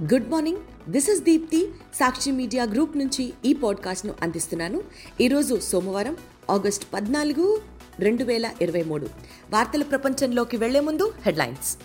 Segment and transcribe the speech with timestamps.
[0.00, 0.90] Good morning.
[0.90, 4.82] This is Deepti Sakshi media group నుంచి ఈ పాడ్కాస్ట్ను అందిస్తున్నాను.
[5.20, 6.16] ఈరోజు సోమవారం
[6.50, 7.62] ఆగస్ట్ పద్నాలుగు
[7.98, 9.08] రెండు వేల ఇరవై మూడు.
[9.50, 11.76] వార్తల ప్రపంచంలోకి వెళ్ళే ముందు హెడ్లైన్స్.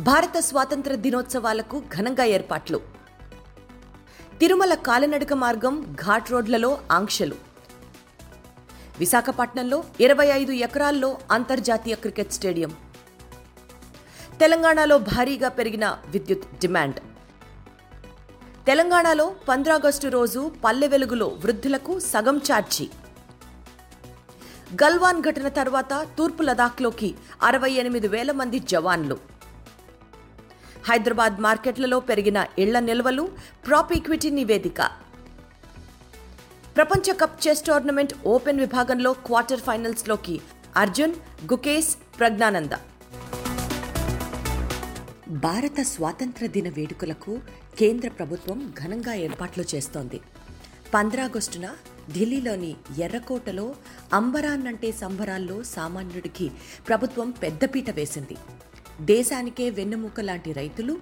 [0.00, 2.80] భారత స్వాతంత్ర దినోత్సవాలకు ఘనంగా ఏర్పాట్లు.
[4.40, 7.34] తిరుమల కాలినడక మార్గం ఘాట్ రోడ్లలో ఆంక్షలు.
[8.98, 12.72] విశాఖపట్నంలో ఇరవై ఐదు ఎకరాల్లో అంతర్జాతీయ క్రికెట్ స్టేడియం.
[14.40, 17.00] తెలంగాణలో భారీగా పెరిగిన విద్యుత్ డిమాండ్.
[18.66, 22.90] తెలంగాణలో పంద్రాగస్టు రోజు పల్లె వెలుగులో వృద్ధులకు సగం ఛార్జీ.
[24.74, 29.18] గల్వాన్ ఘటన తర్వాత తూర్పు లదాఖ్లోకి అరవై ఎనిమిది వేల మంది జవాన్లు.
[30.88, 33.28] హైదరాబాద్ మార్కెట్లలో పెరిగిన ఇళ్ళ నిల్వలు
[33.66, 34.82] ప్రాప్ ఈక్విటీ నివేదిక.
[36.76, 40.40] ప్రపంచ కప్ చెస్ టోర్నమెంట్ ఓపెన్ విభాగంలో క్వార్టర్ ఫైనల్స్లోకి
[40.76, 41.14] అర్జున్
[41.52, 42.70] గుకేష్ ప్రజ్ఞానంద.
[45.32, 47.40] భారత స్వాతంత్ర దిన వేడుకలకు
[47.78, 50.20] కేంద్ర ప్రభుత్వం ఘనంగా ఏర్పాట్లు చేస్తోంది.
[50.94, 51.68] పంద్రాగస్టున
[52.14, 53.74] ఢిల్లీలోని ఎర్రకోటలో
[54.12, 56.50] అంబరాన్నంటే సంబరాల్లో సామాన్యుడికి
[56.88, 58.36] ప్రభుత్వం పెద్దపీట వేసింది.
[59.00, 60.98] దేశానికే వెన్నెముక లాంటి రైతులు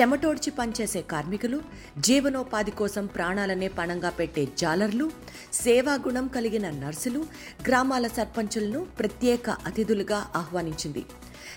[0.00, 1.60] చెమటోడ్చి పనిచేసే కార్మికులు
[1.98, 5.10] జీవనోపాధి కోసం ప్రాణాలనే పణంగా పెట్టే జాలర్లు
[5.52, 7.26] సేవాగుణం కలిగిన నర్సులు
[7.66, 11.04] గ్రామాల సర్పంచులను ప్రత్యేక అతిథులుగా ఆహ్వానించింది.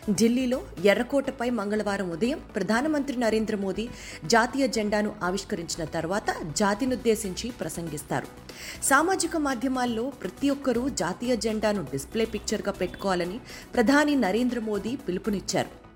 [0.09, 3.89] ఢిల్లీలో ఎర్రకోటపై మంగళవారం ఉదయం ప్రధానమంత్రి నరేంద్ర మోదీ
[4.25, 8.27] జాతీయ జెండాను ఆవిష్కరించిన తర్వాత జాతినుద్దేశించి ప్రసంగిస్తారు.
[8.83, 13.39] సామాజిక మాధ్యమాల్లో ప్రతి ఒక్కరూ జాతీయ జెండాను డిస్ప్లే పిక్చర్గా పెట్టుకోవాలని
[13.73, 15.88] ప్రధాని నరేంద్ర మోదీ పిలుపునిచ్చారు.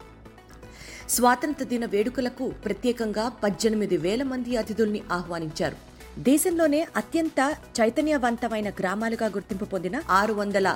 [1.10, 5.91] స్వాతంత్ర దిన వేడుకలకు ప్రత్యేకంగా పద్దెనిమిది వేల మంది అతిథుల్ని ఆహ్వానించారు.
[6.26, 7.40] దేశంలోనే అత్యంత
[7.80, 10.68] చైతన్యవంతమైన గ్రామాలుగా గుర్తింపు పొందిన ఆరు వందల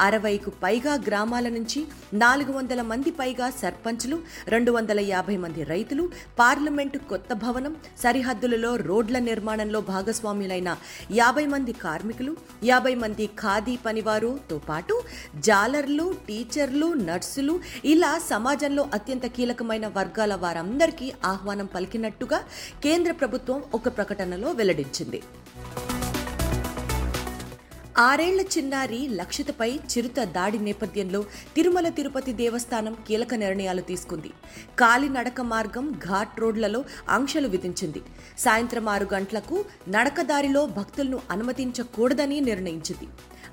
[0.00, 1.80] అరవైకు పైగా గ్రామాల నుంచి
[2.14, 4.16] నాలుగు వందల మంది పైగా సర్పంచ్లు
[4.48, 6.04] రెండు వందల యాభై మంది రైతులు
[6.38, 10.72] పార్లమెంటు కొత్త భవనం సరిహద్దులలో రోడ్ల నిర్మాణంలో భాగస్వాములైన
[11.16, 12.32] యాభై మంది కార్మికులు
[12.64, 14.96] యాభై మంది ఖాదీ పనివారుతో పాటు
[15.44, 22.40] జాలర్లు టీచర్లు నర్సులు ఇలా సమాజంలో అత్యంత కీలకమైన వర్గాల వారందరికీ ఆహ్వానం పలికినట్టుగా
[22.82, 25.22] కేంద్ర ప్రభుత్వం ఒక ప్రకటనలో వెల్లడించింది.
[27.98, 31.22] ఆరేళ్ళ చిన్నారి లక్షితపై చిరుత దాడి నేపథ్యంలో
[31.56, 34.30] తిరుమల తిరుపతి దేవస్థానం కీలక నిర్ణయాలు తీసుకుంది.
[34.78, 38.02] కాలినడక మార్గం ఘాట్ రోడ్లలో ఆంక్షలు విధించింది.
[38.38, 43.08] సాయంత్రం ఆరు గంటలకు నడకదారిలో భక్తులను అనుమతించకూడదని నిర్ణయించింది.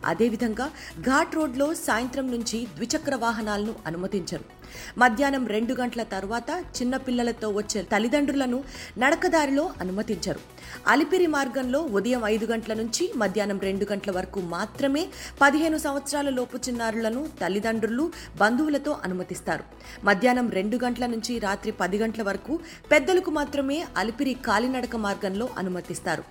[0.06, 0.70] అదేవిధంగా
[1.02, 4.65] ఘాట్ రోడ్లో సాయంత్రం నుంచి ద్విచక్ర వాహనాలను అనుమతించరు.
[4.98, 8.64] మధ్యాహ్నం రెండు గంటల తర్వాత చిన్నపిల్లలతో వచ్చే తల్లిదండ్రులను
[8.98, 10.40] నడకదారిలో అనుమతించరు.
[10.88, 15.08] అలిపిరి మార్గంలో ఉదయం ఐదు గంటల నుంచి మధ్యాహ్నం రెండు గంటల వరకు మాత్రమే
[15.42, 18.12] పదిహేను సంవత్సరాల లోపు చిన్నారులను తల్లిదండ్రులు
[18.42, 19.64] బంధువులతో అనుమతిస్తారు.
[20.04, 22.60] మధ్యాహ్నం రెండు గంటల నుంచి రాత్రి పది గంటల వరకు
[22.92, 26.24] పెద్దలకు మాత్రమే అలిపిరి కాలినడక మార్గంలో అనుమతిస్తారు.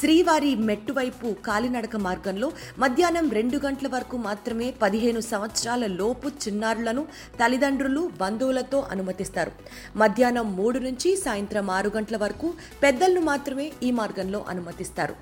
[0.00, 7.02] శ్రీవారి మెట్టు వైపు కాలినడక మార్గంలో మధ్యాహ్నం రెండు గంటల వరకు మాత్రమే పదిహేను సంవత్సరాల లోపు చిన్నారులను
[7.44, 7.69] తల్లిదండ్రులు
[8.22, 9.52] బంధువులతో అనుమతిస్తారు.
[9.96, 15.16] మధ్యాహ్నం మూడు నుంచి సాయంత్రం ఆరు గంటల వరకు పెద్దలను మాత్రమే ఈ మార్గంలో అనుమతిస్తారు.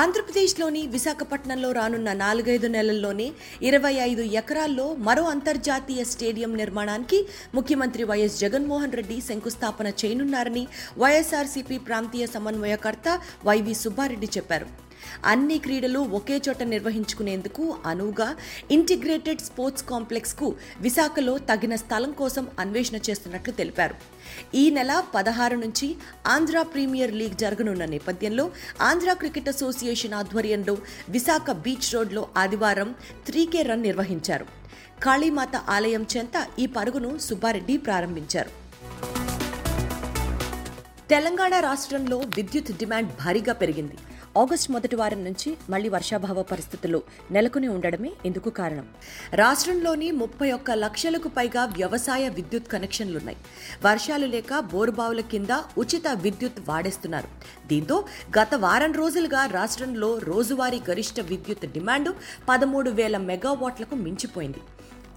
[0.00, 3.32] ఆంధ్రప్రదేశ్లోని విశాఖపట్నంలో రానున్న నాలుగైదు నెలల్లోనే
[3.68, 7.18] ఇరవై ఐదు ఎకరాల్లో మరో అంతర్జాతీయ స్టేడియం నిర్మాణానికి
[7.56, 10.64] ముఖ్యమంత్రి వైఎస్ జగన్మోహన్ రెడ్డి శంకుస్థాపన చేయనున్నారని
[11.04, 14.89] వైఎస్ఆర్సీపీ ప్రాంతీయ సమన్వయకర్త వైవి సుబ్బారెడ్డి చెప్పారు.
[15.24, 18.36] అన్ని క్రీడలు ఒకే చోట నిర్వహించుకునేందుకు అనువుగా
[18.70, 23.94] ఇంటిగ్రేటెడ్ స్పోర్ట్స్ కాంప్లెక్స్కు విశాఖలో తగిన స్థలం కోసం అన్వేషణ చేస్తున్నట్లు తెలిపారు.
[24.54, 25.96] ఈ నెల పదహారు నుంచి
[26.26, 28.50] ఆంధ్ర ప్రీమియర్ లీగ్ జరగనున్న నేపథ్యంలో
[28.80, 30.76] ఆంధ్ర క్రికెట్ అసోసియేషన్ ఆధ్వర్యంలో
[31.08, 32.94] విశాఖ బీచ్ రోడ్లో ఆదివారం
[33.26, 34.46] త్రీకే రన్ నిర్వహించారు.
[35.02, 38.50] కాళీమాత ఆలయం చెంత ఈ పరుగును సుబ్బారెడ్డి ప్రారంభించారు.
[41.08, 43.96] తెలంగాణ రాష్ట్రంలో విద్యుత్ డిమాండ్ భారీగా పెరిగింది.
[44.38, 48.86] ఆగస్టు మొదటి వారం నుంచి మళ్ళీ వర్షాభావ పరిస్థితులు నెలకొని ఉండడమే ఇందుకు కారణం.
[49.34, 53.38] రాష్ట్రంలోని ముప్పై ఒక్క లక్షలకు పైగా వ్యవసాయ విద్యుత్ కనెక్షన్లున్నాయి.
[53.84, 57.28] వర్షాలు లేక బోరుబావుల కింద ఉచిత విద్యుత్ వాడేస్తున్నారు.
[57.66, 58.04] దీంతో
[58.38, 62.12] గత వారం రోజులుగా రాష్ట్రంలో రోజువారీ గరిష్ట విద్యుత్ డిమాండ్
[62.48, 64.62] పదమూడు వేల మెగావాట్లకు మించిపోయింది.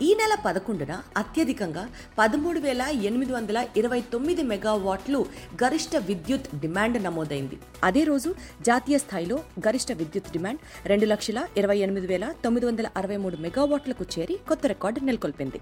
[0.06, 1.82] ఈ నెల పదకొండున అత్యధికంగా
[2.20, 5.20] పదమూడు వేల ఎనిమిది వందల ఇరవై తొమ్మిది మెగావాట్లు
[5.62, 7.58] గరిష్ట విద్యుత్ డిమాండ్ నమోదైంది.
[7.88, 8.30] అదే రోజు
[8.68, 14.08] జాతీయ స్థాయిలో గరిష్ట విద్యుత్ డిమాండ్ రెండు లక్షల ఇరవై ఎనిమిది వేల తొమ్మిది వందల అరవై మూడు మెగావాట్లకు
[14.16, 15.62] చేరి కొత్త రికార్డు నెలకొల్పింది.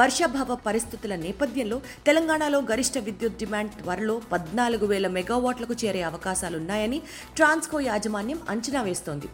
[0.00, 1.78] వర్షాభావ పరిస్థితుల నేపథ్యంలో
[2.08, 7.00] తెలంగాణలో గరిష్ట విద్యుత్ డిమాండ్ త్వరలో పద్నాలుగు వేల మెగావాట్లకు చేరే అవకాశాలున్నాయని
[7.36, 9.30] ట్రాన్స్కో యాజమాన్యం అంచనా వేస్తోంది.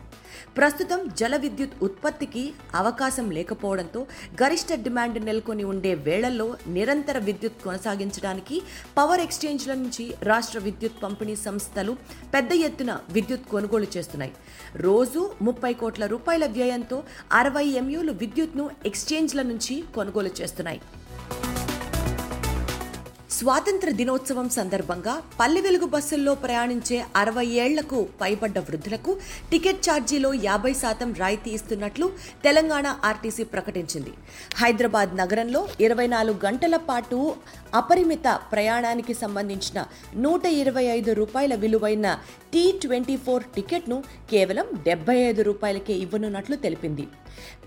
[0.57, 2.43] ప్రస్తుతం జల విద్యుత్ ఉత్పత్తికి
[2.81, 4.01] అవకాశం లేకపోవడంతో
[4.41, 6.47] గరిష్ట డిమాండ్ నెలకొని ఉండే వేళల్లో
[6.77, 8.57] నిరంతర విద్యుత్ కొనసాగించడానికి
[8.97, 11.93] పవర్ ఎక్స్చేంజ్ల నుంచి రాష్ట్ర విద్యుత్ పంపిణీ సంస్థలు
[12.35, 14.33] పెద్ద ఎత్తున విద్యుత్ కొనుగోలు చేస్తున్నాయి.
[14.87, 16.99] రోజు ముప్పై కోట్ల రూపాయల వ్యయంతో
[17.41, 20.81] అరవై ఎంయూలు విద్యుత్ను ఎక్స్చేంజ్ల నుంచి కొనుగోలు చేస్తున్నాయి.
[23.37, 29.13] స్వాతంత్ర దినోత్సవం సందర్భంగా పల్లె వెలుగు బస్సుల్లో ప్రయాణించే అరవై ఏళ్ళకు పైబడ్డ వృద్ధులకు
[29.51, 32.07] టికెట్ ఛార్జీలో యాభై శాతం రాయితీ ఇస్తున్నట్లు
[32.45, 34.13] తెలంగాణ ఆర్టీసీ ప్రకటించింది.
[34.61, 37.19] హైదరాబాద్ నగరంలో ఇరవై నాలుగు గంటల పాటు
[37.81, 39.79] అపరిమిత ప్రయాణానికి సంబంధించిన
[40.27, 42.07] నూట ఇరవై ఐదు రూపాయల విలువైన
[42.55, 43.99] టీ ట్వంటీ ఫోర్ టికెట్ను
[44.33, 47.07] కేవలం డెబ్బై ఐదు రూపాయలకే ఇవ్వనున్నట్లు తెలిపింది.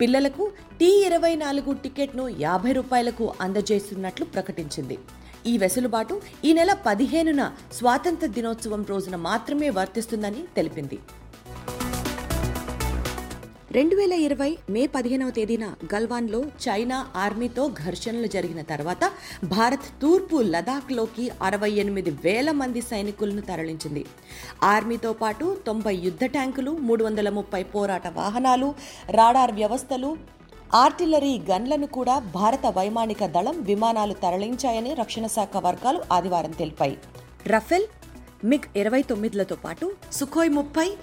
[0.02, 0.44] పిల్లలకు
[0.80, 4.98] టీ ఇరవై నాలుగు టికెట్ను యాభై రూపాయలకు అందజేస్తున్నట్లు ప్రకటించింది.
[5.46, 11.00] ఈ వెసులుబాటు ఈ నెల పదిహేనున స్వాతంత్ర దినోత్సవం రోజున మాత్రమే వర్తిస్తుందని తెలిపింది.
[13.72, 19.12] రెండు వేల ఇరవై మే పదిహేనవ తేదీన గల్వాన్లో చైనా ఆర్మీతో ఘర్షణలు జరిగిన తర్వాత
[19.44, 24.06] భారత్ తూర్పు లదాఖ్లోకి అరవై ఎనిమిది వేల మంది సైనికులను తరలించింది.
[24.64, 28.76] ఆర్మీతో పాటు తొంభై యుద్ధ ట్యాంకులు మూడు వందల ముప్పై పోరాట వాహనాలు
[29.10, 30.18] రాడార్ వ్యవస్థలు
[30.76, 36.98] ఆర్టిలరీ గన్లను కూడా భారత వైమానిక దళం విమానాలు తరలించాయని రక్షణ శాఖ వర్గాలు ఆదివారం తెలిపాయి.
[37.48, 37.86] రఫెల్
[38.44, 40.94] మిగ్ ఇరవై తొమ్మిదిలతో పాటు సుఖోయ్ ముప్పై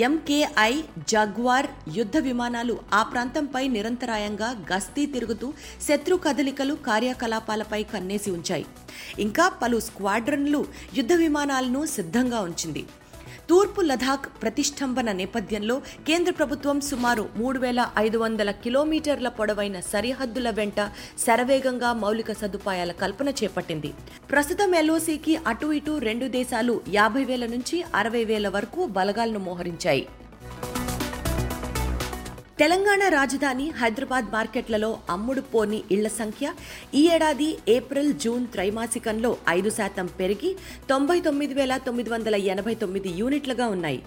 [0.00, 1.66] ఎంకేఐ జగ్వార్
[1.96, 5.52] యుద్ధ విమానాలు ఆ ప్రాంతంపై నిరంతరాయంగా గస్తీ తిరుగుతూ
[5.82, 8.66] శత్రు కదలికలు కార్యకలాపాలపై కన్నేసి ఉంచాయి.
[9.18, 10.64] ఇంకా పలు స్క్వాడ్రన్లు
[10.94, 12.86] యుద్ధ విమానాలను సిద్ధంగా ఉంచింది.
[13.50, 15.74] తూర్పు లదాఖ్ ప్రతిష్టంభన నేపథ్యంలో
[16.06, 20.80] కేంద్ర ప్రభుత్వం సుమారు మూడు వేల ఐదు వందల కిలోమీటర్ల పొడవైన సరిహద్దుల వెంట
[21.26, 23.90] శరవేగంగా మౌలిక సదుపాయాల కల్పన చేపట్టింది.
[24.32, 30.06] ప్రస్తుతం ఎల్ఓసికి అటు ఇటు రెండు దేశాలు యాభై వేల నుంచి అరవై వేల వరకు బలగాలను మోహరించాయి.
[32.60, 36.46] తెలంగాణ రాజధాని హైదరాబాద్ మార్కెట్లలో అమ్ముడు పోని ఇళ్ళ సంఖ్య
[37.00, 40.50] ఈ ఏడాది ఏప్రిల్ జూన్ త్రైమాసికంలో ఐదు శాతం పెరిగి
[40.90, 44.00] తొంభై తొమ్మిది వేల తొమ్మిది వందల ఎనభై తొమ్మిది యూనిట్లుగా ఉన్నాయి.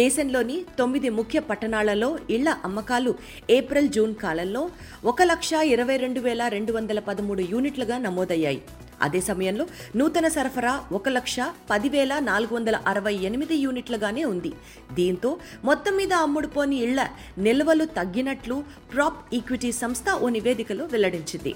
[0.00, 3.12] దేశంలోని తొమ్మిది ముఖ్య పట్టణాలలో ఇళ్ళ అమ్మకాలు
[3.58, 4.64] ఏప్రిల్ జూన్ కాలంలో
[5.12, 8.60] ఒక లక్ష ఇరవై రెండు వేల రెండు వందల పదమూడు యూనిట్లుగా నమోదయ్యాయి.
[9.06, 9.66] అదే సమయంలో
[9.98, 11.36] నూతన సరఫరా ఒక లక్ష
[11.72, 14.52] పదివేల నాలుగు వందల అరవై ఎనిమిది యూనిట్లుగానే ఉంది.
[14.98, 15.32] దీంతో
[15.70, 17.00] మొత్తం మీద అమ్ముడుపోని ఇళ్ళ
[17.46, 18.58] నిల్వలు తగ్గినట్లు
[18.94, 21.54] ప్రాప్ ఈక్విటీ సంస్థ ఓ నివేదికలో వెల్లడించింది.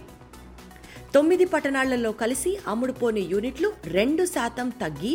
[1.14, 5.12] తొమ్మిది పట్టణాలలో కలిసి అమ్ముడుపోని యూనిట్లు రెండు శాతం తగ్గి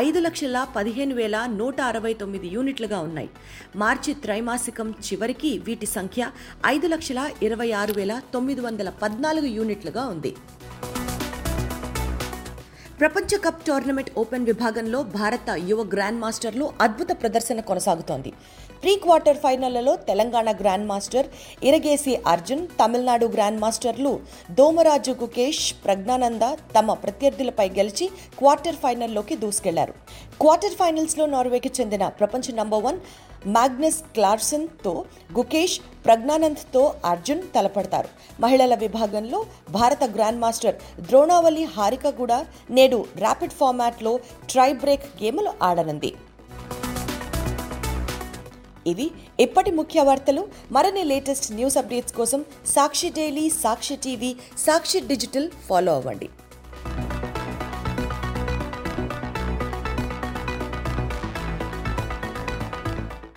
[0.00, 3.30] ఐదు లక్షల పదిహేను వేల నూట అరవై తొమ్మిది యూనిట్లుగా ఉన్నాయి.
[3.82, 6.30] మార్చి త్రైమాసికం చివరికి వీటి సంఖ్య
[6.74, 10.32] ఐదు లక్షల ఇరవై ఆరు వేల తొమ్మిది వందల పద్నాలుగు యూనిట్లుగా ఉంది.
[13.00, 18.30] ప్రపంచ కప్ టోర్నమెంట్ ఓపెన్ విభాగంలో భారత యువ గ్రాండ్ మాస్టర్లు అద్భుత ప్రదర్శన కొనసాగుతోంది.
[18.82, 21.28] Pre quarter ఫైనళ్ళలో Telangana grand master
[21.68, 24.12] Erigaisi Arjun Tamil Nadu grand మాస్టర్లు
[24.58, 26.44] దోమరాజు గుకేష్ ప్రజ్ఞానంద
[26.76, 28.08] తమ ప్రత్యర్థులపై గెలిచి
[28.38, 29.94] క్వార్టర్ ఫైనల్లోకి దూసుకెళ్ళారు.
[30.40, 33.00] క్వార్టర్ ఫైనల్స్లో నార్వేకి చెందిన ప్రపంచ నంబర్ వన్
[33.46, 35.04] మాగ్నస్ క్లార్సన్తో
[35.38, 38.08] గుకేష్ ప్రజ్ఞానంద్తో అర్జున్ తలపడతారు.
[38.40, 44.20] మహిళల విభాగంలో భారత గ్రాండ్ మాస్టర్ ద్రోణావళి హారిక కూడా నేడు ర్యాపిడ్ ఫార్మాట్లో
[44.50, 46.14] ట్రై బ్రేక్ గేములు ఆడనుంది.
[48.86, 50.48] ఇవి ఇప్పటి ముఖ్య వార్తలు.
[50.72, 56.28] మరిన్ని లేటెస్ట్ న్యూస్ అప్డేట్స్ కోసం Sakshi daily Sakshi TV Sakshi digital follow అవ్వండి.